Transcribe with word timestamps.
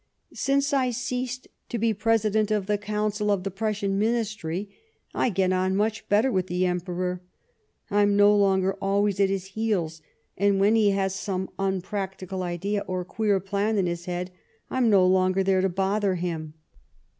Since 0.33 0.73
I 0.73 0.89
ceased 0.89 1.47
to 1.69 1.77
be 1.77 1.93
President 1.93 2.49
of 2.49 2.65
the 2.65 2.79
Council 2.79 3.29
of 3.29 3.43
the 3.43 3.51
Prussian 3.51 3.99
Ministry, 3.99 4.67
I 5.13 5.29
get 5.29 5.53
on 5.53 5.75
much 5.75 6.09
better 6.09 6.31
with 6.31 6.47
the 6.47 6.65
Emperor. 6.65 7.21
I'm 7.91 8.17
no 8.17 8.35
longer 8.35 8.73
always 8.81 9.19
at 9.19 9.29
his 9.29 9.49
heels, 9.49 10.01
and, 10.35 10.59
when 10.59 10.73
he 10.73 10.89
has 10.89 11.13
some 11.13 11.51
unpractical 11.59 12.41
idea 12.41 12.83
or 12.87 13.05
queer 13.05 13.39
plan 13.39 13.77
in 13.77 13.85
his 13.85 14.05
head, 14.05 14.31
I'm 14.71 14.89
no 14.89 15.05
longer 15.05 15.43
there 15.43 15.61
to 15.61 15.69
bother 15.69 16.15
him." 16.15 16.55